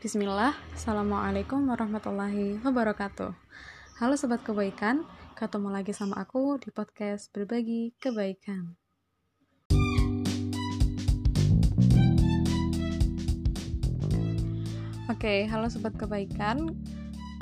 Bismillah, 0.00 0.56
Assalamualaikum 0.72 1.68
warahmatullahi 1.68 2.56
wabarakatuh. 2.64 3.36
Halo 4.00 4.16
Sobat 4.16 4.40
Kebaikan, 4.40 5.04
ketemu 5.36 5.68
lagi 5.68 5.92
sama 5.92 6.24
aku 6.24 6.56
di 6.56 6.72
podcast 6.72 7.28
Berbagi 7.36 7.92
Kebaikan. 8.00 8.80
Oke, 15.12 15.44
halo 15.52 15.68
Sobat 15.68 15.92
Kebaikan. 16.00 16.72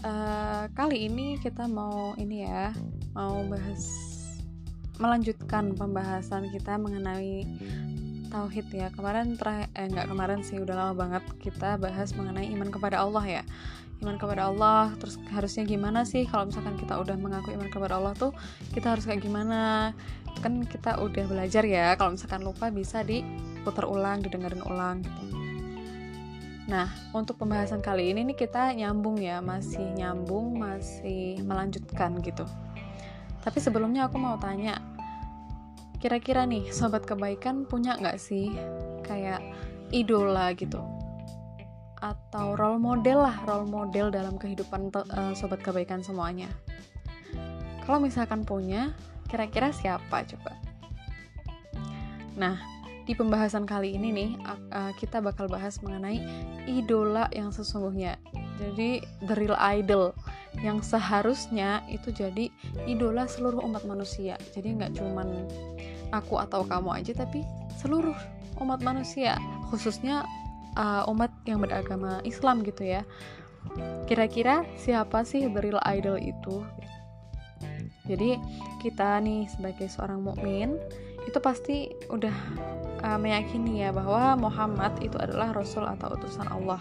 Uh, 0.03 0.67
Kali 0.75 1.07
ini 1.07 1.39
kita 1.39 1.71
mau 1.71 2.19
ini 2.19 2.43
ya, 2.43 2.75
mau 3.15 3.39
bahas 3.47 3.87
melanjutkan 4.99 5.79
pembahasan 5.79 6.51
kita 6.51 6.75
mengenai 6.75 7.47
tauhid 8.29 8.69
ya. 8.71 8.89
Kemarin 8.93 9.35
terakhir 9.35 9.73
eh 9.73 9.89
nggak 9.89 10.07
kemarin 10.13 10.41
sih 10.45 10.61
udah 10.61 10.75
lama 10.77 10.95
banget 10.95 11.25
kita 11.41 11.81
bahas 11.81 12.13
mengenai 12.15 12.49
iman 12.55 12.69
kepada 12.69 13.01
Allah 13.01 13.25
ya. 13.25 13.43
Iman 13.99 14.15
kepada 14.15 14.47
Allah 14.47 14.95
terus 15.01 15.19
harusnya 15.35 15.67
gimana 15.67 16.07
sih? 16.07 16.29
Kalau 16.29 16.47
misalkan 16.47 16.79
kita 16.79 16.95
udah 17.01 17.17
mengaku 17.19 17.51
iman 17.57 17.67
kepada 17.67 17.99
Allah 17.99 18.15
tuh 18.15 18.31
kita 18.77 18.95
harus 18.95 19.09
kayak 19.09 19.25
gimana? 19.25 19.93
Kan 20.39 20.63
kita 20.63 21.03
udah 21.03 21.25
belajar 21.27 21.67
ya 21.67 21.99
kalau 21.99 22.15
misalkan 22.15 22.47
lupa 22.47 22.71
bisa 22.71 23.03
diputar 23.03 23.89
ulang 23.89 24.23
didengerin 24.23 24.63
ulang 24.63 25.03
gitu. 25.03 25.23
Nah 26.69 26.93
untuk 27.17 27.41
pembahasan 27.41 27.81
kali 27.81 28.13
ini 28.13 28.29
nih 28.29 28.39
kita 28.39 28.77
nyambung 28.77 29.19
ya 29.19 29.41
masih 29.41 29.83
nyambung 29.97 30.61
masih 30.61 31.41
melanjutkan 31.43 32.21
gitu. 32.23 32.47
Tapi 33.43 33.59
sebelumnya 33.65 34.07
aku 34.07 34.21
mau 34.21 34.37
tanya 34.37 34.98
Kira-kira 35.99 36.47
nih, 36.47 36.71
sobat 36.71 37.03
kebaikan 37.03 37.67
punya 37.67 37.99
nggak 37.99 38.23
sih 38.23 38.55
kayak 39.03 39.43
idola 39.91 40.55
gitu? 40.55 40.79
Atau 41.99 42.55
role 42.55 42.79
model 42.79 43.27
lah, 43.27 43.43
role 43.43 43.67
model 43.67 44.15
dalam 44.15 44.39
kehidupan 44.39 44.95
uh, 44.95 45.35
sobat 45.35 45.59
kebaikan 45.59 45.99
semuanya. 45.99 46.47
Kalau 47.83 47.99
misalkan 47.99 48.47
punya, 48.47 48.95
kira-kira 49.27 49.75
siapa 49.75 50.23
coba? 50.23 50.55
Nah, 52.39 52.63
di 53.03 53.19
pembahasan 53.19 53.67
kali 53.67 53.99
ini 53.99 54.15
nih, 54.15 54.31
uh, 54.71 54.95
kita 54.95 55.19
bakal 55.19 55.51
bahas 55.51 55.83
mengenai 55.83 56.23
idola 56.71 57.27
yang 57.35 57.51
sesungguhnya. 57.51 58.15
Jadi, 58.63 59.03
the 59.27 59.35
real 59.35 59.59
idol 59.59 60.15
yang 60.63 60.83
seharusnya 60.83 61.87
itu 61.87 62.11
jadi 62.11 62.51
idola 62.87 63.27
seluruh 63.31 63.63
umat 63.67 63.87
manusia. 63.87 64.35
Jadi 64.55 64.75
nggak 64.75 64.99
cuman 64.99 65.47
aku 66.11 66.41
atau 66.41 66.65
kamu 66.65 67.03
aja 67.03 67.13
tapi 67.13 67.45
seluruh 67.79 68.17
umat 68.59 68.83
manusia 68.83 69.39
khususnya 69.71 70.25
uh, 70.79 71.03
umat 71.11 71.31
yang 71.45 71.63
beragama 71.63 72.23
Islam 72.23 72.63
gitu 72.65 72.87
ya. 72.87 73.03
Kira-kira 74.09 74.65
siapa 74.79 75.27
sih 75.27 75.45
the 75.51 75.61
real 75.61 75.83
idol 75.85 76.17
itu? 76.17 76.65
Jadi 78.09 78.41
kita 78.81 79.21
nih 79.21 79.45
sebagai 79.53 79.91
seorang 79.93 80.25
mukmin 80.25 80.81
itu 81.29 81.37
pasti 81.45 81.93
udah 82.09 82.33
uh, 83.05 83.19
meyakini 83.21 83.85
ya 83.85 83.93
bahwa 83.93 84.49
Muhammad 84.49 84.97
itu 85.05 85.21
adalah 85.21 85.53
rasul 85.53 85.85
atau 85.85 86.17
utusan 86.17 86.49
Allah. 86.49 86.81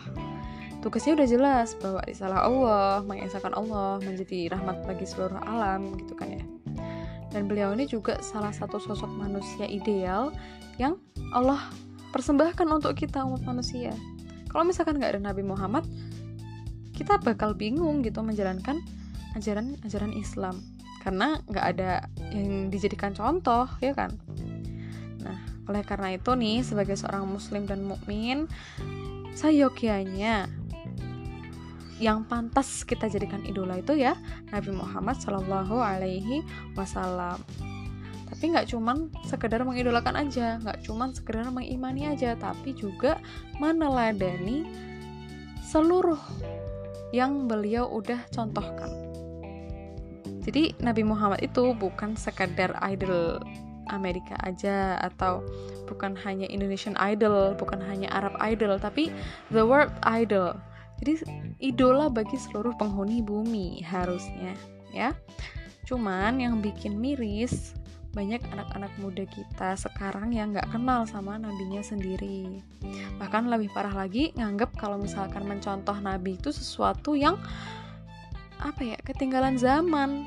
Tugasnya 0.80 1.20
udah 1.20 1.28
jelas 1.28 1.76
bahwa 1.84 2.00
risalah 2.08 2.48
Allah 2.48 3.04
mengesahkan 3.04 3.52
Allah 3.52 4.00
menjadi 4.00 4.56
rahmat 4.56 4.88
bagi 4.88 5.04
seluruh 5.04 5.42
alam 5.44 5.92
gitu 6.00 6.16
kan 6.16 6.32
ya 6.32 6.37
dan 7.38 7.46
beliau 7.46 7.70
ini 7.78 7.86
juga 7.86 8.18
salah 8.26 8.50
satu 8.50 8.82
sosok 8.82 9.14
manusia 9.14 9.70
ideal 9.70 10.34
yang 10.82 10.98
Allah 11.38 11.62
persembahkan 12.10 12.66
untuk 12.66 12.98
kita 12.98 13.22
umat 13.30 13.46
manusia. 13.46 13.94
Kalau 14.50 14.66
misalkan 14.66 14.98
nggak 14.98 15.14
ada 15.14 15.22
Nabi 15.22 15.46
Muhammad 15.46 15.86
kita 16.98 17.22
bakal 17.22 17.54
bingung 17.54 18.02
gitu 18.02 18.26
menjalankan 18.26 18.82
ajaran-ajaran 19.38 20.18
Islam. 20.18 20.66
Karena 21.06 21.38
nggak 21.46 21.66
ada 21.78 22.10
yang 22.34 22.74
dijadikan 22.74 23.14
contoh 23.14 23.70
ya 23.86 23.94
kan? 23.94 24.18
Nah 25.22 25.38
oleh 25.70 25.86
karena 25.86 26.18
itu 26.18 26.34
nih 26.34 26.66
sebagai 26.66 26.98
seorang 26.98 27.30
muslim 27.30 27.70
dan 27.70 27.86
mukmin 27.86 28.50
sayogianya 29.38 30.50
yang 31.98 32.22
pantas 32.26 32.86
kita 32.86 33.10
jadikan 33.10 33.42
idola 33.42 33.82
itu 33.82 33.98
ya 33.98 34.14
Nabi 34.54 34.70
Muhammad 34.74 35.18
Shallallahu 35.18 35.76
Alaihi 35.82 36.46
Wasallam. 36.78 37.42
Tapi 38.28 38.44
nggak 38.54 38.70
cuman 38.70 39.10
sekedar 39.26 39.64
mengidolakan 39.66 40.28
aja, 40.28 40.62
nggak 40.62 40.86
cuman 40.86 41.10
sekedar 41.16 41.48
mengimani 41.50 42.06
aja, 42.06 42.38
tapi 42.38 42.76
juga 42.76 43.18
meneladani 43.58 44.68
seluruh 45.66 46.20
yang 47.16 47.48
beliau 47.50 47.88
udah 47.88 48.20
contohkan. 48.30 48.92
Jadi 50.48 50.76
Nabi 50.80 51.04
Muhammad 51.04 51.44
itu 51.44 51.76
bukan 51.76 52.16
sekedar 52.16 52.72
idol 52.84 53.42
Amerika 53.92 54.36
aja 54.44 55.00
atau 55.00 55.44
bukan 55.88 56.16
hanya 56.28 56.48
Indonesian 56.52 56.96
Idol, 57.00 57.56
bukan 57.56 57.80
hanya 57.84 58.12
Arab 58.12 58.36
Idol, 58.44 58.76
tapi 58.80 59.08
the 59.52 59.64
world 59.64 59.92
idol 60.04 60.56
jadi 61.02 61.14
idola 61.62 62.10
bagi 62.10 62.38
seluruh 62.38 62.74
penghuni 62.78 63.22
bumi 63.22 63.86
harusnya 63.86 64.58
ya. 64.90 65.14
Cuman 65.86 66.42
yang 66.42 66.60
bikin 66.60 66.98
miris 66.98 67.78
banyak 68.18 68.42
anak-anak 68.50 68.90
muda 68.98 69.30
kita 69.30 69.78
sekarang 69.78 70.34
yang 70.34 70.50
nggak 70.50 70.74
kenal 70.74 71.06
sama 71.06 71.38
nabinya 71.38 71.86
sendiri. 71.86 72.66
Bahkan 73.22 73.46
lebih 73.46 73.70
parah 73.78 73.94
lagi 73.94 74.34
nganggep 74.34 74.74
kalau 74.74 74.98
misalkan 74.98 75.46
mencontoh 75.46 75.94
nabi 76.02 76.34
itu 76.34 76.50
sesuatu 76.50 77.14
yang 77.14 77.38
apa 78.58 78.82
ya 78.82 78.98
ketinggalan 79.06 79.62
zaman. 79.62 80.26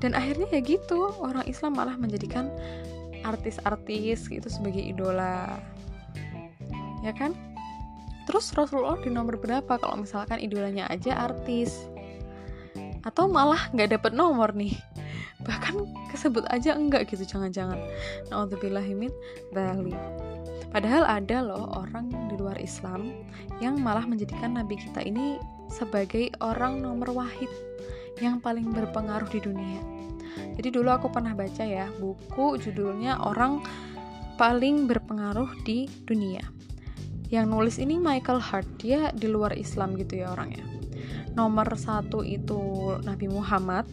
Dan 0.00 0.16
akhirnya 0.16 0.50
ya 0.50 0.58
gitu 0.64 1.14
orang 1.22 1.46
Islam 1.46 1.78
malah 1.78 1.94
menjadikan 1.94 2.50
artis-artis 3.22 4.26
gitu 4.26 4.48
sebagai 4.48 4.82
idola. 4.82 5.60
Ya 7.04 7.12
kan? 7.12 7.53
Terus 8.34 8.50
Rasulullah 8.50 8.98
di 8.98 9.14
nomor 9.14 9.38
berapa 9.38 9.78
kalau 9.78 10.02
misalkan 10.02 10.42
idolanya 10.42 10.90
aja 10.90 11.30
artis? 11.30 11.86
Atau 13.06 13.30
malah 13.30 13.70
nggak 13.70 13.94
dapet 13.94 14.10
nomor 14.10 14.50
nih? 14.58 14.74
Bahkan 15.46 15.86
kesebut 16.10 16.42
aja 16.50 16.74
enggak 16.74 17.06
gitu 17.14 17.22
jangan-jangan. 17.22 17.78
Naudzubillahimin 18.34 19.14
Bali. 19.54 19.94
Padahal 20.66 21.06
ada 21.06 21.46
loh 21.46 21.78
orang 21.78 22.10
di 22.26 22.34
luar 22.34 22.58
Islam 22.58 23.22
yang 23.62 23.78
malah 23.78 24.02
menjadikan 24.02 24.58
Nabi 24.58 24.82
kita 24.82 25.06
ini 25.06 25.38
sebagai 25.70 26.34
orang 26.42 26.82
nomor 26.82 27.14
wahid 27.14 27.54
yang 28.18 28.42
paling 28.42 28.66
berpengaruh 28.74 29.30
di 29.30 29.38
dunia. 29.46 29.78
Jadi 30.58 30.74
dulu 30.74 30.90
aku 30.90 31.06
pernah 31.06 31.38
baca 31.38 31.62
ya 31.62 31.86
buku 32.02 32.58
judulnya 32.58 33.14
orang 33.14 33.62
paling 34.34 34.90
berpengaruh 34.90 35.54
di 35.62 35.86
dunia 36.02 36.42
yang 37.32 37.48
nulis 37.52 37.80
ini 37.80 37.96
Michael 37.96 38.40
Hart. 38.40 38.68
Dia 38.80 39.12
di 39.14 39.28
luar 39.28 39.56
Islam 39.56 39.96
gitu 39.96 40.20
ya 40.20 40.32
orangnya. 40.32 40.64
Nomor 41.34 41.74
satu 41.74 42.24
itu 42.24 42.94
Nabi 43.04 43.30
Muhammad. 43.30 43.88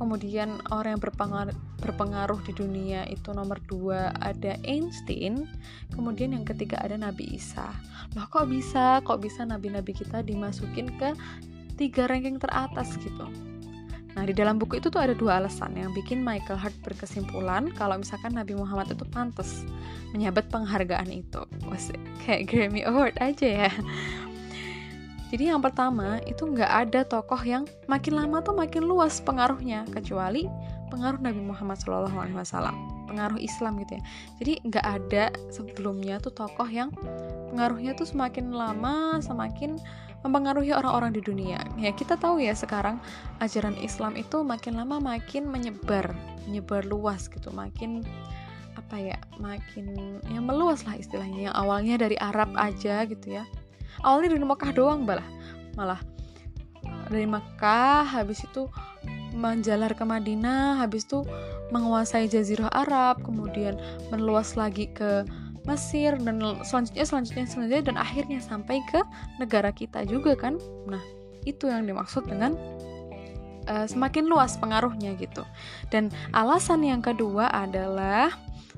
Kemudian 0.00 0.64
orang 0.72 0.96
yang 0.96 1.02
berpengaruh, 1.02 1.56
berpengaruh 1.84 2.40
di 2.48 2.56
dunia 2.56 3.04
itu 3.12 3.36
nomor 3.36 3.60
dua 3.68 4.16
ada 4.24 4.56
Einstein. 4.64 5.44
Kemudian 5.92 6.32
yang 6.32 6.48
ketiga 6.48 6.80
ada 6.80 6.96
Nabi 6.96 7.36
Isa. 7.36 7.68
Loh 8.16 8.24
kok 8.32 8.48
bisa? 8.48 9.04
Kok 9.04 9.20
bisa 9.20 9.44
nabi-nabi 9.44 9.92
kita 9.92 10.24
dimasukin 10.24 10.88
ke 10.96 11.12
tiga 11.76 12.08
ranking 12.08 12.40
teratas 12.40 12.96
gitu 12.96 13.49
Nah, 14.18 14.26
di 14.26 14.34
dalam 14.34 14.58
buku 14.58 14.82
itu 14.82 14.90
tuh 14.90 14.98
ada 14.98 15.14
dua 15.14 15.38
alasan 15.38 15.78
yang 15.78 15.94
bikin 15.94 16.20
Michael 16.20 16.58
Hart 16.58 16.76
berkesimpulan 16.82 17.70
kalau 17.78 17.98
misalkan 17.98 18.34
Nabi 18.34 18.58
Muhammad 18.58 18.90
itu 18.90 19.06
pantas 19.06 19.62
menyabet 20.10 20.50
penghargaan 20.50 21.10
itu. 21.14 21.46
Was, 21.70 21.94
kayak 22.26 22.50
Grammy 22.50 22.82
Award 22.82 23.16
aja 23.22 23.68
ya. 23.68 23.72
Jadi 25.30 25.46
yang 25.46 25.62
pertama 25.62 26.18
itu 26.26 26.42
nggak 26.42 26.90
ada 26.90 27.06
tokoh 27.06 27.38
yang 27.46 27.62
makin 27.86 28.18
lama 28.18 28.42
tuh 28.42 28.50
makin 28.50 28.82
luas 28.82 29.22
pengaruhnya 29.22 29.86
kecuali 29.94 30.50
pengaruh 30.90 31.22
Nabi 31.22 31.38
Muhammad 31.38 31.78
SAW, 31.78 32.10
pengaruh 33.06 33.38
Islam 33.38 33.78
gitu 33.78 33.94
ya. 33.94 34.02
Jadi 34.42 34.52
nggak 34.66 34.86
ada 34.86 35.24
sebelumnya 35.54 36.18
tuh 36.18 36.34
tokoh 36.34 36.66
yang 36.66 36.90
pengaruhnya 37.54 37.94
tuh 37.94 38.10
semakin 38.10 38.50
lama 38.50 39.22
semakin 39.22 39.78
mempengaruhi 40.20 40.72
orang-orang 40.76 41.16
di 41.16 41.22
dunia. 41.24 41.64
Ya, 41.80 41.92
kita 41.92 42.20
tahu 42.20 42.44
ya 42.44 42.52
sekarang 42.52 43.00
ajaran 43.40 43.76
Islam 43.80 44.16
itu 44.16 44.44
makin 44.44 44.76
lama 44.76 45.00
makin 45.00 45.48
menyebar, 45.48 46.12
menyebar 46.44 46.84
luas 46.84 47.28
gitu, 47.28 47.48
makin 47.54 48.04
apa 48.76 48.96
ya, 49.00 49.18
makin 49.40 50.18
yang 50.28 50.44
meluas 50.44 50.84
lah 50.84 50.96
istilahnya. 50.96 51.50
Yang 51.50 51.56
awalnya 51.56 51.94
dari 51.96 52.16
Arab 52.20 52.52
aja 52.56 53.08
gitu 53.08 53.40
ya. 53.40 53.44
Awalnya 54.04 54.36
dari 54.36 54.44
Mekah 54.44 54.72
doang 54.76 55.08
malah. 55.08 55.26
Malah 55.78 56.00
dari 57.10 57.26
Mekah 57.26 58.06
habis 58.06 58.46
itu 58.46 58.70
menjalar 59.34 59.94
ke 59.94 60.02
Madinah, 60.06 60.78
habis 60.78 61.06
itu 61.06 61.26
menguasai 61.70 62.26
jazirah 62.26 62.70
Arab, 62.70 63.22
kemudian 63.22 63.78
meluas 64.10 64.58
lagi 64.58 64.90
ke 64.90 65.26
Mesir 65.68 66.16
dan 66.16 66.40
selanjutnya 66.64 67.04
selanjutnya 67.04 67.44
selanjutnya 67.44 67.82
dan 67.92 67.96
akhirnya 68.00 68.40
sampai 68.40 68.80
ke 68.88 69.00
negara 69.36 69.70
kita 69.70 70.08
juga 70.08 70.32
kan 70.32 70.56
nah 70.88 71.02
itu 71.44 71.68
yang 71.68 71.84
dimaksud 71.84 72.24
dengan 72.28 72.56
uh, 73.68 73.84
semakin 73.84 74.28
luas 74.28 74.56
pengaruhnya 74.56 75.16
gitu 75.20 75.44
dan 75.92 76.08
alasan 76.32 76.84
yang 76.84 77.04
kedua 77.04 77.52
adalah 77.52 78.32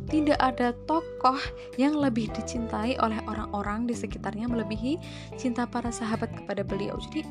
tidak 0.08 0.40
ada 0.40 0.72
tokoh 0.88 1.36
yang 1.76 1.94
lebih 2.00 2.32
dicintai 2.32 2.96
oleh 2.98 3.20
orang-orang 3.28 3.84
di 3.84 3.94
sekitarnya 3.94 4.48
melebihi 4.48 4.98
cinta 5.36 5.68
para 5.68 5.92
sahabat 5.92 6.32
kepada 6.32 6.64
beliau. 6.64 6.96
Jadi 6.96 7.28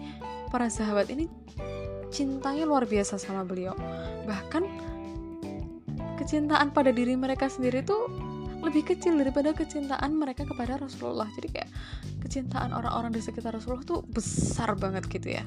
para 0.53 0.69
sahabat 0.69 1.09
ini 1.09 1.25
cintanya 2.13 2.69
luar 2.69 2.85
biasa 2.85 3.17
sama 3.17 3.41
beliau. 3.41 3.73
Bahkan 4.29 4.63
kecintaan 6.21 6.69
pada 6.69 6.93
diri 6.93 7.17
mereka 7.17 7.49
sendiri 7.49 7.81
tuh 7.81 8.30
lebih 8.61 8.93
kecil 8.93 9.17
daripada 9.17 9.51
kecintaan 9.51 10.15
mereka 10.15 10.45
kepada 10.45 10.77
Rasulullah. 10.77 11.27
Jadi 11.33 11.47
kayak 11.49 11.69
kecintaan 12.21 12.71
orang-orang 12.71 13.11
di 13.11 13.21
sekitar 13.21 13.57
Rasulullah 13.57 13.85
tuh 13.85 14.05
besar 14.05 14.77
banget 14.77 15.09
gitu 15.09 15.35
ya. 15.37 15.43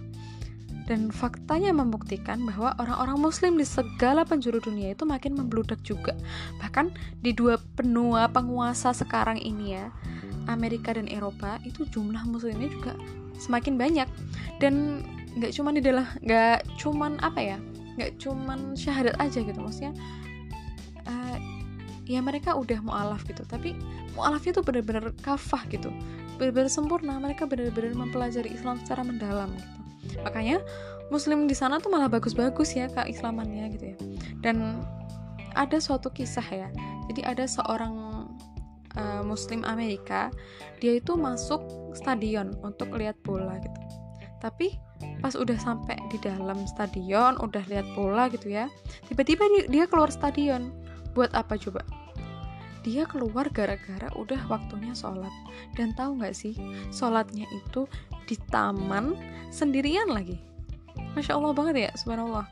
Dan 0.85 1.09
faktanya 1.09 1.73
membuktikan 1.73 2.45
bahwa 2.45 2.77
orang-orang 2.77 3.17
muslim 3.17 3.57
di 3.57 3.65
segala 3.65 4.21
penjuru 4.21 4.61
dunia 4.61 4.93
itu 4.93 5.09
makin 5.09 5.33
membludak 5.33 5.81
juga. 5.81 6.13
Bahkan 6.61 6.93
di 7.25 7.33
dua 7.33 7.57
penua 7.79 8.29
penguasa 8.29 8.93
sekarang 8.93 9.41
ini 9.41 9.81
ya 9.81 9.89
Amerika 10.45 10.93
dan 10.93 11.09
Eropa 11.09 11.57
itu 11.65 11.89
jumlah 11.89 12.29
muslimnya 12.29 12.69
juga 12.69 12.93
semakin 13.41 13.81
banyak. 13.81 14.09
Dan 14.61 15.01
nggak 15.35 15.53
cuma 15.57 15.73
di 15.73 15.81
dalam 15.81 16.05
nggak 16.23 16.79
cuman 16.79 17.19
apa 17.25 17.41
ya 17.43 17.59
nggak 17.95 18.19
cuman 18.19 18.75
syahadat 18.75 19.15
aja 19.19 19.43
gitu 19.43 19.59
maksudnya 19.59 19.95
ya 22.05 22.21
mereka 22.21 22.57
udah 22.57 22.81
mualaf 22.85 23.25
gitu. 23.25 23.43
Tapi 23.45 23.77
mualafnya 24.17 24.61
tuh 24.61 24.65
bener-bener 24.65 25.13
kafah 25.25 25.65
gitu. 25.69 25.91
Bener-bener 26.41 26.71
sempurna. 26.71 27.17
Mereka 27.21 27.49
bener-bener 27.49 27.97
mempelajari 27.97 28.53
Islam 28.53 28.81
secara 28.83 29.05
mendalam 29.05 29.53
gitu. 29.57 30.21
Makanya 30.23 30.61
muslim 31.09 31.49
di 31.49 31.57
sana 31.57 31.81
tuh 31.81 31.93
malah 31.93 32.09
bagus-bagus 32.09 32.77
ya 32.77 32.87
keislamannya 32.93 33.65
gitu 33.77 33.85
ya. 33.93 33.97
Dan 34.45 34.85
ada 35.57 35.79
suatu 35.81 36.13
kisah 36.13 36.47
ya. 36.49 36.69
Jadi 37.13 37.21
ada 37.25 37.45
seorang 37.45 38.27
uh, 38.97 39.23
muslim 39.25 39.65
Amerika 39.65 40.33
dia 40.81 40.97
itu 41.01 41.17
masuk 41.17 41.65
stadion 41.97 42.53
untuk 42.61 42.93
lihat 42.97 43.17
bola 43.25 43.57
gitu. 43.61 43.81
Tapi 44.45 44.77
pas 45.21 45.33
udah 45.33 45.57
sampai 45.57 45.97
di 46.13 46.19
dalam 46.21 46.69
stadion 46.69 47.37
udah 47.41 47.65
lihat 47.69 47.87
bola 47.97 48.29
gitu 48.29 48.53
ya 48.53 48.69
tiba-tiba 49.09 49.45
dia 49.69 49.85
keluar 49.89 50.13
stadion 50.13 50.73
buat 51.15 51.31
apa 51.33 51.55
coba? 51.57 51.87
Dia 52.85 53.09
keluar 53.09 53.49
gara-gara 53.49 54.13
udah 54.13 54.45
waktunya 54.51 54.93
sholat. 54.93 55.33
Dan 55.73 55.97
tahu 55.97 56.21
nggak 56.21 56.37
sih 56.37 56.53
sholatnya 56.93 57.49
itu 57.49 57.89
di 58.29 58.37
taman 58.53 59.17
sendirian 59.49 60.13
lagi. 60.13 60.37
Masya 61.17 61.39
allah 61.39 61.55
banget 61.57 61.89
ya 61.89 61.91
subhanallah. 61.97 62.45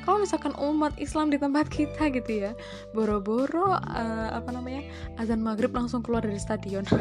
Kalau 0.00 0.16
misalkan 0.24 0.56
umat 0.56 0.96
Islam 0.96 1.28
di 1.28 1.36
tempat 1.36 1.68
kita 1.76 2.08
gitu 2.08 2.48
ya 2.48 2.56
boro-boro 2.96 3.76
uh, 3.76 4.28
apa 4.32 4.50
namanya 4.54 4.88
azan 5.20 5.44
maghrib 5.44 5.74
langsung 5.74 6.00
keluar 6.00 6.24
dari 6.24 6.40
stadion. 6.40 6.86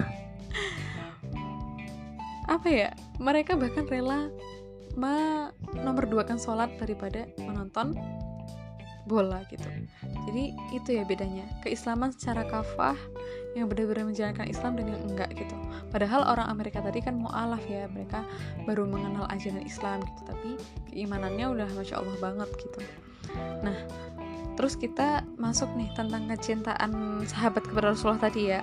Apa 2.49 2.65
ya 2.65 2.89
mereka 3.21 3.53
bahkan 3.53 3.85
rela 3.85 4.33
nomor 5.79 6.09
dua 6.09 6.25
kan 6.25 6.41
sholat 6.41 6.73
daripada 6.81 7.29
menonton 7.37 7.93
bola 9.09 9.41
gitu. 9.49 9.65
Jadi 10.29 10.53
itu 10.69 10.89
ya 10.93 11.01
bedanya. 11.01 11.49
Keislaman 11.65 12.13
secara 12.13 12.45
kafah 12.45 12.93
yang 13.57 13.65
benar-benar 13.65 14.05
menjalankan 14.05 14.45
Islam 14.45 14.77
dan 14.77 14.93
yang 14.93 15.01
enggak 15.09 15.33
gitu. 15.33 15.57
Padahal 15.89 16.21
orang 16.29 16.53
Amerika 16.53 16.85
tadi 16.85 17.01
kan 17.01 17.17
mualaf 17.17 17.65
ya 17.65 17.89
mereka 17.89 18.21
baru 18.69 18.85
mengenal 18.85 19.25
ajaran 19.33 19.65
Islam 19.65 20.05
gitu. 20.05 20.21
Tapi 20.29 20.49
keimanannya 20.93 21.45
udah 21.49 21.67
masya 21.73 21.97
Allah 21.97 22.17
banget 22.21 22.49
gitu. 22.61 22.79
Nah 23.65 23.77
terus 24.53 24.77
kita 24.77 25.25
masuk 25.39 25.71
nih 25.73 25.89
tentang 25.97 26.29
kecintaan 26.29 27.23
sahabat 27.25 27.65
kepada 27.65 27.97
Rasulullah 27.97 28.29
tadi 28.29 28.53
ya. 28.53 28.61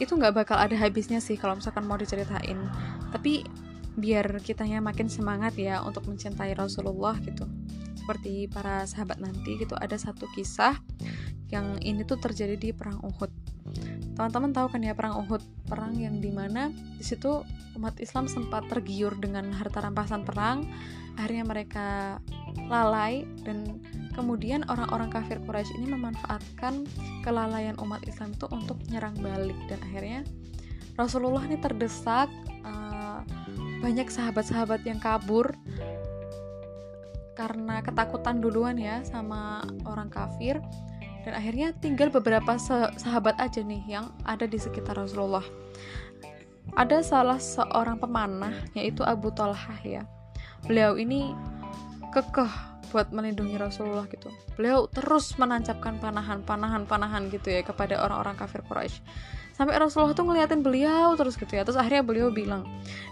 Itu 0.00 0.16
nggak 0.16 0.32
bakal 0.32 0.56
ada 0.56 0.72
habisnya 0.78 1.20
sih 1.20 1.36
kalau 1.36 1.60
misalkan 1.60 1.84
mau 1.84 2.00
diceritain. 2.00 2.56
Tapi 3.12 3.44
biar 3.98 4.38
kitanya 4.40 4.78
makin 4.78 5.10
semangat 5.10 5.58
ya 5.58 5.82
untuk 5.82 6.06
mencintai 6.06 6.54
Rasulullah 6.54 7.18
gitu 7.18 7.50
seperti 8.08 8.48
para 8.48 8.88
sahabat 8.88 9.20
nanti 9.20 9.60
gitu 9.60 9.76
ada 9.76 9.92
satu 10.00 10.24
kisah 10.32 10.80
yang 11.52 11.76
ini 11.84 12.08
tuh 12.08 12.16
terjadi 12.16 12.56
di 12.56 12.72
perang 12.72 13.04
Uhud. 13.04 13.28
Teman-teman 14.16 14.56
tahu 14.56 14.72
kan 14.72 14.80
ya 14.80 14.96
perang 14.96 15.20
Uhud 15.20 15.44
perang 15.68 15.92
yang 15.92 16.16
di 16.16 16.32
mana 16.32 16.72
di 16.72 17.04
situ 17.04 17.44
umat 17.76 18.00
Islam 18.00 18.24
sempat 18.24 18.64
tergiur 18.72 19.12
dengan 19.20 19.52
harta 19.52 19.84
rampasan 19.84 20.24
perang 20.24 20.64
akhirnya 21.20 21.44
mereka 21.44 22.16
lalai 22.72 23.28
dan 23.44 23.76
kemudian 24.16 24.64
orang-orang 24.72 25.12
kafir 25.12 25.36
Quraisy 25.44 25.76
ini 25.76 25.92
memanfaatkan 25.92 26.88
kelalaian 27.20 27.76
umat 27.76 28.08
Islam 28.08 28.32
itu 28.32 28.48
untuk 28.48 28.80
menyerang 28.88 29.20
balik 29.20 29.60
dan 29.68 29.84
akhirnya 29.84 30.24
Rasulullah 30.96 31.44
ini 31.44 31.60
terdesak 31.60 32.32
uh, 32.64 33.20
banyak 33.84 34.08
sahabat-sahabat 34.08 34.80
yang 34.88 34.96
kabur 34.96 35.52
karena 37.38 37.78
ketakutan 37.86 38.42
duluan 38.42 38.74
ya 38.74 39.06
sama 39.06 39.62
orang 39.86 40.10
kafir. 40.10 40.58
Dan 41.22 41.38
akhirnya 41.38 41.70
tinggal 41.78 42.10
beberapa 42.10 42.58
sahabat 42.98 43.38
aja 43.38 43.62
nih 43.62 43.86
yang 43.86 44.10
ada 44.26 44.42
di 44.50 44.58
sekitar 44.58 44.98
Rasulullah. 44.98 45.44
Ada 46.74 47.00
salah 47.00 47.38
seorang 47.38 48.02
pemanah 48.02 48.52
yaitu 48.74 49.06
Abu 49.06 49.30
Talhah 49.30 49.78
ya. 49.86 50.02
Beliau 50.66 50.98
ini 50.98 51.32
kekeh 52.10 52.50
buat 52.90 53.12
melindungi 53.12 53.60
Rasulullah 53.60 54.08
gitu. 54.08 54.32
Beliau 54.56 54.88
terus 54.88 55.36
menancapkan 55.36 56.00
panahan 56.00 56.42
panahan 56.42 56.88
panahan 56.88 57.28
gitu 57.28 57.52
ya 57.52 57.62
kepada 57.62 58.00
orang-orang 58.02 58.34
kafir 58.34 58.64
Quraisy. 58.64 59.00
Sampai 59.58 59.74
Rasulullah 59.74 60.14
tuh 60.14 60.22
ngeliatin 60.22 60.62
beliau 60.62 61.18
terus 61.18 61.34
gitu 61.34 61.50
ya. 61.50 61.66
Terus 61.66 61.74
akhirnya 61.74 62.06
beliau 62.06 62.30
bilang 62.30 62.62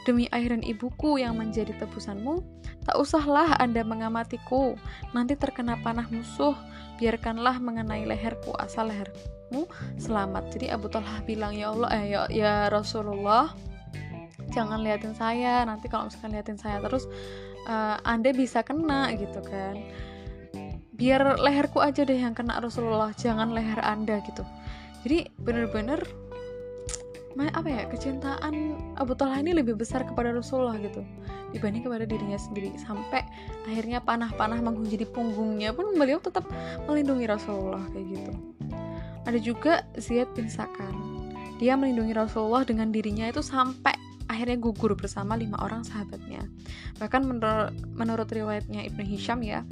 demi 0.06 0.30
air 0.30 0.54
dan 0.54 0.62
ibuku 0.62 1.18
yang 1.18 1.34
menjadi 1.34 1.74
tebusanmu 1.82 2.38
tak 2.86 2.96
usahlah 3.02 3.58
anda 3.58 3.82
mengamatiku. 3.82 4.78
Nanti 5.10 5.34
terkena 5.34 5.74
panah 5.82 6.06
musuh 6.06 6.54
biarkanlah 7.02 7.58
mengenai 7.58 8.06
leherku 8.06 8.54
asal 8.62 8.94
lehermu 8.94 9.66
selamat. 9.98 10.54
Jadi 10.54 10.70
Abu 10.70 10.86
Talha 10.86 11.18
bilang 11.26 11.50
ya 11.50 11.74
Allah 11.74 11.90
eh 11.98 12.04
ya, 12.14 12.22
ya 12.30 12.54
Rasulullah 12.70 13.50
jangan 14.54 14.86
liatin 14.86 15.18
saya. 15.18 15.66
Nanti 15.66 15.90
kalau 15.90 16.06
misalkan 16.06 16.30
liatin 16.30 16.62
saya 16.62 16.78
terus 16.78 17.10
uh, 17.66 17.98
anda 18.06 18.30
bisa 18.32 18.62
kena 18.62 19.12
gitu 19.18 19.42
kan. 19.42 19.82
Biar 20.96 21.36
leherku 21.36 21.84
aja 21.84 22.06
deh 22.08 22.16
yang 22.16 22.32
kena 22.32 22.62
Rasulullah. 22.62 23.12
Jangan 23.12 23.52
leher 23.52 23.82
anda 23.84 24.22
gitu. 24.24 24.46
Jadi 25.04 25.28
bener-bener 25.36 26.00
apa 27.36 27.68
ya 27.68 27.84
kecintaan 27.92 28.72
Abu 28.96 29.12
Talha 29.12 29.36
ini 29.44 29.52
lebih 29.52 29.76
besar 29.76 30.08
kepada 30.08 30.32
Rasulullah 30.32 30.80
gitu. 30.80 31.04
Dibanding 31.52 31.84
kepada 31.84 32.08
dirinya 32.08 32.40
sendiri. 32.40 32.72
Sampai 32.80 33.20
akhirnya 33.68 34.00
panah-panah 34.00 34.56
menghujani 34.64 35.04
punggungnya 35.04 35.76
pun 35.76 35.92
beliau 36.00 36.16
tetap 36.16 36.48
melindungi 36.88 37.28
Rasulullah 37.28 37.84
kayak 37.92 38.06
gitu. 38.08 38.32
Ada 39.28 39.38
juga 39.42 39.84
Ziyad 40.00 40.32
bin 40.32 40.48
Sakan. 40.48 40.96
Dia 41.60 41.76
melindungi 41.76 42.16
Rasulullah 42.16 42.64
dengan 42.64 42.88
dirinya 42.88 43.28
itu 43.28 43.44
sampai 43.44 44.05
akhirnya 44.36 44.60
gugur 44.60 44.92
bersama 44.92 45.32
lima 45.34 45.56
orang 45.64 45.80
sahabatnya 45.80 46.44
bahkan 47.00 47.24
menur 47.24 47.72
menurut 47.96 48.28
riwayatnya 48.28 48.84
Ibnu 48.92 49.02
Hisham 49.08 49.40
ya 49.40 49.64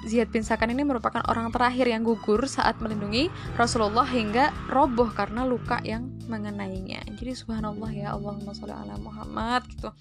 Ziyad 0.00 0.32
bin 0.32 0.40
Sakan 0.40 0.72
ini 0.72 0.80
merupakan 0.80 1.20
orang 1.28 1.52
terakhir 1.52 1.84
yang 1.84 2.00
gugur 2.00 2.40
saat 2.48 2.80
melindungi 2.80 3.28
Rasulullah 3.60 4.08
hingga 4.08 4.48
roboh 4.72 5.12
karena 5.12 5.44
luka 5.44 5.76
yang 5.84 6.08
mengenainya. 6.24 7.04
Jadi 7.20 7.36
subhanallah 7.36 7.92
ya 7.92 8.16
Allahumma 8.16 8.56
sholli 8.56 8.72
ala 8.72 8.96
Muhammad 8.96 9.60
gitu. 9.68 9.92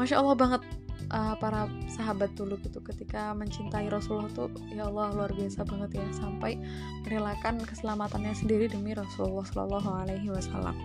Masya 0.00 0.24
Allah 0.24 0.32
banget 0.32 0.62
uh, 1.12 1.36
para 1.36 1.68
sahabat 1.92 2.32
dulu 2.40 2.56
gitu 2.64 2.80
ketika 2.80 3.36
mencintai 3.36 3.92
Rasulullah 3.92 4.32
tuh 4.32 4.48
ya 4.72 4.88
Allah 4.88 5.12
luar 5.12 5.32
biasa 5.32 5.64
banget 5.64 6.00
ya 6.00 6.06
sampai 6.16 6.56
merelakan 7.04 7.60
keselamatannya 7.60 8.32
sendiri 8.32 8.72
demi 8.72 8.96
Rasulullah 8.96 9.44
Shallallahu 9.44 9.90
Alaihi 9.92 10.32
Wasallam. 10.32 10.76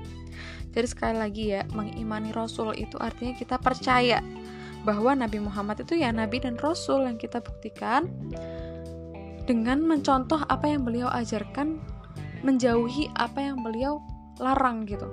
Jadi 0.74 0.88
sekali 0.90 1.16
lagi 1.16 1.54
ya 1.54 1.62
mengimani 1.70 2.34
Rasul 2.34 2.74
itu 2.74 2.98
artinya 2.98 3.38
kita 3.38 3.62
percaya 3.62 4.20
bahwa 4.84 5.16
Nabi 5.16 5.40
Muhammad 5.40 5.88
itu 5.88 5.96
ya 5.96 6.12
nabi 6.12 6.44
dan 6.44 6.60
rasul 6.60 7.08
yang 7.08 7.16
kita 7.16 7.40
buktikan 7.40 8.12
dengan 9.44 9.84
mencontoh 9.84 10.44
apa 10.48 10.72
yang 10.72 10.88
beliau 10.88 11.12
ajarkan, 11.12 11.80
menjauhi 12.48 13.12
apa 13.20 13.44
yang 13.44 13.60
beliau 13.60 14.00
larang 14.40 14.88
gitu. 14.88 15.08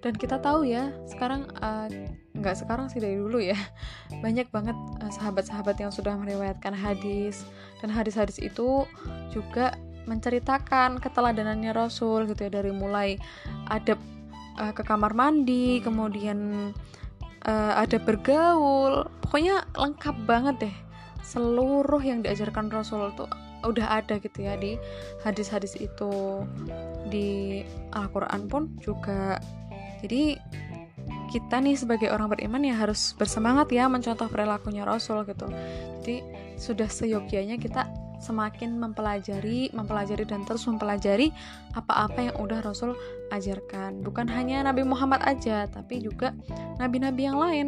Dan 0.00 0.14
kita 0.16 0.38
tahu 0.38 0.64
ya, 0.68 0.92
sekarang 1.08 1.48
uh, 1.60 1.88
nggak 2.36 2.56
sekarang 2.56 2.86
sih 2.88 3.00
dari 3.00 3.16
dulu 3.16 3.40
ya, 3.40 3.56
banyak 4.24 4.48
banget 4.52 4.76
sahabat-sahabat 5.20 5.76
uh, 5.76 5.80
yang 5.88 5.92
sudah 5.92 6.16
meriwayatkan 6.16 6.72
hadis 6.72 7.44
dan 7.84 7.92
hadis-hadis 7.92 8.40
itu 8.40 8.88
juga 9.32 9.76
menceritakan 10.06 11.02
keteladanannya 11.02 11.74
Rasul 11.74 12.30
gitu 12.30 12.46
ya 12.46 12.50
dari 12.62 12.72
mulai 12.72 13.18
adab 13.68 13.98
uh, 14.56 14.72
ke 14.72 14.82
kamar 14.86 15.12
mandi 15.12 15.82
kemudian 15.82 16.70
uh, 17.46 17.72
ada 17.76 17.98
bergaul. 18.00 19.06
Pokoknya 19.22 19.66
lengkap 19.74 20.16
banget 20.24 20.70
deh 20.70 20.76
seluruh 21.26 21.98
yang 21.98 22.22
diajarkan 22.22 22.70
Rasul 22.70 23.10
tuh 23.18 23.26
udah 23.66 23.98
ada 23.98 24.22
gitu 24.22 24.46
ya 24.46 24.54
di 24.54 24.78
hadis-hadis 25.26 25.74
itu. 25.76 26.46
Di 27.10 27.62
Al-Quran 27.94 28.46
pun 28.46 28.62
juga. 28.78 29.42
Jadi 30.02 30.38
kita 31.26 31.58
nih 31.58 31.74
sebagai 31.74 32.08
orang 32.14 32.30
beriman 32.30 32.62
ya 32.62 32.78
harus 32.78 33.12
bersemangat 33.18 33.66
ya 33.74 33.90
mencontoh 33.90 34.30
perilakunya 34.30 34.86
Rasul 34.86 35.26
gitu. 35.26 35.50
Jadi 36.02 36.22
sudah 36.56 36.86
seyogianya 36.86 37.58
kita 37.58 38.05
semakin 38.16 38.80
mempelajari, 38.80 39.70
mempelajari 39.76 40.24
dan 40.24 40.42
terus 40.48 40.64
mempelajari 40.64 41.30
apa-apa 41.76 42.32
yang 42.32 42.36
udah 42.40 42.64
Rasul 42.64 42.96
ajarkan. 43.28 44.00
Bukan 44.00 44.26
hanya 44.32 44.64
Nabi 44.64 44.86
Muhammad 44.86 45.20
aja, 45.26 45.68
tapi 45.68 46.00
juga 46.00 46.32
nabi-nabi 46.80 47.28
yang 47.28 47.38
lain 47.38 47.66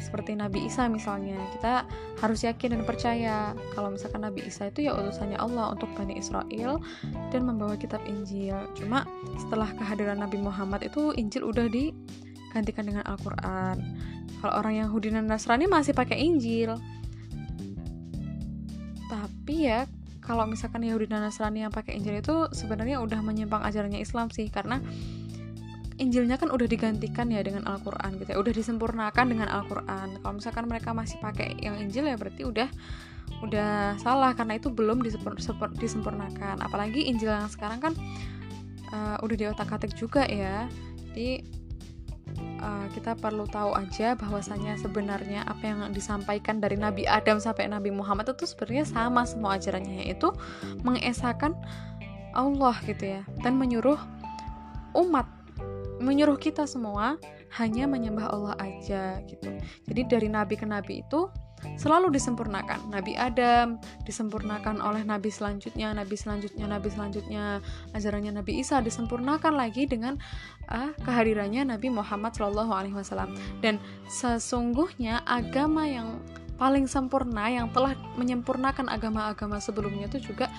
seperti 0.00 0.32
Nabi 0.32 0.66
Isa 0.66 0.88
misalnya. 0.88 1.36
Kita 1.56 1.84
harus 2.24 2.40
yakin 2.44 2.80
dan 2.80 2.82
percaya 2.88 3.52
kalau 3.76 3.92
misalkan 3.92 4.24
Nabi 4.24 4.48
Isa 4.48 4.72
itu 4.72 4.88
ya 4.88 4.96
utusannya 4.96 5.36
Allah 5.36 5.76
untuk 5.76 5.92
Bani 5.92 6.16
Israel 6.16 6.80
dan 7.28 7.42
membawa 7.44 7.76
kitab 7.76 8.00
Injil. 8.08 8.56
Cuma 8.72 9.04
setelah 9.36 9.68
kehadiran 9.76 10.20
Nabi 10.20 10.40
Muhammad 10.40 10.80
itu 10.86 11.12
Injil 11.16 11.44
udah 11.44 11.68
digantikan 11.68 12.88
dengan 12.88 13.04
Al-Qur'an. 13.04 13.76
Kalau 14.40 14.52
orang 14.56 14.80
Yahudi 14.80 15.12
dan 15.12 15.28
Nasrani 15.28 15.68
masih 15.68 15.92
pakai 15.92 16.16
Injil 16.16 16.80
tapi 19.50 19.66
ya 19.66 19.82
kalau 20.22 20.46
misalkan 20.46 20.86
Yahudi 20.86 21.10
dan 21.10 21.26
Nasrani 21.26 21.66
yang 21.66 21.74
pakai 21.74 21.98
Injil 21.98 22.22
itu 22.22 22.46
sebenarnya 22.54 23.02
udah 23.02 23.18
menyimpang 23.18 23.66
ajarannya 23.66 23.98
Islam 23.98 24.30
sih 24.30 24.46
karena 24.46 24.78
Injilnya 25.98 26.38
kan 26.38 26.54
udah 26.54 26.70
digantikan 26.70 27.26
ya 27.34 27.42
dengan 27.42 27.66
Al-Quran 27.66 28.22
gitu 28.22 28.30
ya 28.30 28.38
udah 28.38 28.54
disempurnakan 28.54 29.26
dengan 29.26 29.50
Al-Quran. 29.50 30.22
Kalau 30.22 30.34
misalkan 30.38 30.70
mereka 30.70 30.94
masih 30.94 31.18
pakai 31.18 31.58
yang 31.58 31.82
Injil 31.82 32.06
ya 32.06 32.14
berarti 32.14 32.46
udah 32.46 32.70
udah 33.42 33.98
salah 33.98 34.38
karena 34.38 34.54
itu 34.54 34.70
belum 34.70 35.02
disempur, 35.02 35.34
disempurnakan. 35.74 36.62
Apalagi 36.62 37.10
Injil 37.10 37.34
yang 37.34 37.50
sekarang 37.50 37.82
kan 37.82 37.98
uh, 38.94 39.18
udah 39.18 39.34
diotak-atik 39.34 39.98
juga 39.98 40.30
ya. 40.30 40.70
Jadi 41.10 41.42
uh, 42.60 42.86
kita 42.92 43.16
perlu 43.16 43.48
tahu 43.48 43.74
aja 43.74 44.14
bahwasanya 44.14 44.76
sebenarnya 44.78 45.42
apa 45.48 45.64
yang 45.64 45.80
disampaikan 45.90 46.60
dari 46.60 46.76
Nabi 46.76 47.08
Adam 47.08 47.40
sampai 47.40 47.66
Nabi 47.66 47.90
Muhammad 47.90 48.30
itu 48.30 48.46
sebenarnya 48.46 48.84
sama 48.86 49.24
semua 49.26 49.56
ajarannya 49.58 50.06
yaitu 50.06 50.30
mengesahkan 50.84 51.56
Allah 52.36 52.76
gitu 52.86 53.18
ya 53.18 53.22
dan 53.42 53.58
menyuruh 53.58 53.98
umat 54.94 55.26
menyuruh 56.00 56.40
kita 56.40 56.64
semua 56.64 57.20
hanya 57.60 57.84
menyembah 57.84 58.30
Allah 58.30 58.54
aja 58.62 59.20
gitu. 59.26 59.50
Jadi 59.90 60.00
dari 60.06 60.28
nabi 60.30 60.54
ke 60.56 60.64
nabi 60.64 61.02
itu 61.02 61.28
selalu 61.76 62.12
disempurnakan. 62.12 62.92
Nabi 62.92 63.16
Adam 63.16 63.80
disempurnakan 64.04 64.80
oleh 64.80 65.02
nabi 65.04 65.32
selanjutnya, 65.32 65.92
nabi 65.92 66.16
selanjutnya, 66.16 66.66
nabi 66.68 66.88
selanjutnya. 66.92 67.44
Ajarannya 67.96 68.32
Nabi 68.40 68.62
Isa 68.62 68.80
disempurnakan 68.80 69.56
lagi 69.56 69.84
dengan 69.84 70.16
uh, 70.70 70.92
kehadirannya 71.04 71.76
Nabi 71.76 71.92
Muhammad 71.92 72.32
Shallallahu 72.36 72.72
Alaihi 72.72 72.96
Wasallam. 72.96 73.34
Dan 73.60 73.76
sesungguhnya 74.08 75.24
agama 75.26 75.84
yang 75.88 76.20
paling 76.60 76.84
sempurna 76.84 77.48
yang 77.48 77.72
telah 77.72 77.96
menyempurnakan 78.20 78.92
agama-agama 78.92 79.56
sebelumnya 79.56 80.12
itu 80.12 80.32
juga 80.32 80.52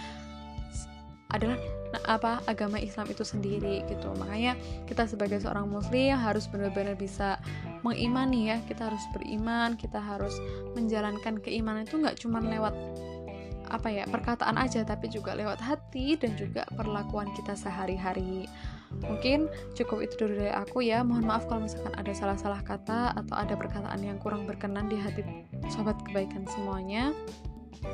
adalah 1.30 1.56
nah, 1.92 2.02
apa 2.20 2.44
agama 2.48 2.80
Islam 2.80 3.08
itu 3.12 3.24
sendiri 3.24 3.84
gitu. 3.88 4.12
Makanya 4.18 4.56
kita 4.88 5.08
sebagai 5.08 5.44
seorang 5.44 5.68
muslim 5.68 6.16
harus 6.16 6.48
benar-benar 6.48 6.96
bisa 6.96 7.40
mengimani 7.84 8.52
ya. 8.52 8.58
Kita 8.66 8.92
harus 8.92 9.04
beriman 9.16 9.76
kita 9.76 10.00
harus 10.00 10.36
menjalankan 10.74 11.40
keimanan 11.40 11.84
itu 11.88 12.00
nggak 12.00 12.18
cuma 12.20 12.40
lewat 12.40 12.74
apa 13.72 13.88
ya 13.88 14.04
perkataan 14.04 14.60
aja 14.60 14.84
tapi 14.84 15.08
juga 15.08 15.32
lewat 15.32 15.64
hati 15.64 16.20
dan 16.20 16.36
juga 16.36 16.68
perlakuan 16.76 17.32
kita 17.32 17.56
sehari-hari. 17.56 18.46
Mungkin 19.00 19.48
cukup 19.72 20.04
itu 20.04 20.20
dulu 20.20 20.36
dari 20.36 20.52
aku 20.52 20.84
ya. 20.84 21.00
Mohon 21.00 21.32
maaf 21.32 21.48
kalau 21.48 21.64
misalkan 21.64 21.96
ada 21.96 22.12
salah-salah 22.12 22.60
kata 22.60 23.16
atau 23.16 23.36
ada 23.40 23.56
perkataan 23.56 24.04
yang 24.04 24.20
kurang 24.20 24.44
berkenan 24.44 24.92
di 24.92 25.00
hati 25.00 25.24
sobat 25.72 25.96
kebaikan 26.04 26.44
semuanya. 26.52 27.16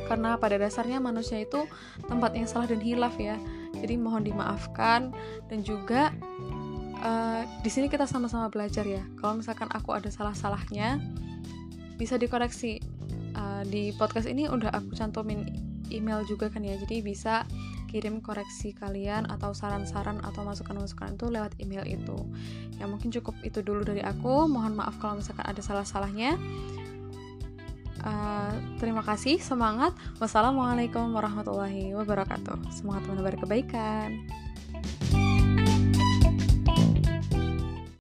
Karena 0.10 0.36
pada 0.36 0.60
dasarnya 0.60 1.00
manusia 1.00 1.40
itu 1.40 1.64
tempat 2.10 2.36
yang 2.36 2.50
salah 2.50 2.68
dan 2.68 2.82
hilaf 2.84 3.16
ya 3.16 3.40
jadi 3.82 3.96
mohon 4.00 4.26
dimaafkan. 4.26 5.14
Dan 5.48 5.62
juga 5.62 6.14
uh, 7.02 7.42
di 7.62 7.70
sini 7.70 7.88
kita 7.88 8.10
sama-sama 8.10 8.50
belajar 8.50 8.84
ya. 8.84 9.04
Kalau 9.22 9.40
misalkan 9.40 9.70
aku 9.72 9.94
ada 9.94 10.10
salah-salahnya 10.10 11.02
bisa 11.98 12.18
dikoreksi. 12.20 12.82
Uh, 13.38 13.62
di 13.70 13.94
podcast 13.94 14.26
ini 14.26 14.50
udah 14.50 14.74
aku 14.74 14.98
cantumin 14.98 15.46
email 15.94 16.26
juga 16.26 16.50
kan 16.50 16.66
ya. 16.66 16.74
Jadi 16.78 17.06
bisa 17.06 17.46
kirim 17.88 18.20
koreksi 18.20 18.76
kalian 18.76 19.30
atau 19.32 19.56
saran-saran 19.56 20.20
atau 20.22 20.44
masukan-masukan 20.44 21.16
itu 21.16 21.26
lewat 21.32 21.56
email 21.62 21.88
itu. 21.88 22.18
Ya 22.78 22.86
mungkin 22.86 23.14
cukup 23.14 23.38
itu 23.46 23.64
dulu 23.64 23.88
dari 23.88 24.04
aku. 24.04 24.50
Mohon 24.50 24.84
maaf 24.84 25.00
kalau 25.00 25.22
misalkan 25.22 25.48
ada 25.48 25.62
salah-salahnya 25.64 26.36
Uh, 28.02 28.54
terima 28.78 29.02
kasih, 29.02 29.42
semangat. 29.42 29.94
Wassalamualaikum 30.22 31.10
warahmatullahi 31.14 31.94
wabarakatuh. 31.98 32.70
Semangat 32.70 33.10
menebar 33.10 33.36
kebaikan. 33.38 34.26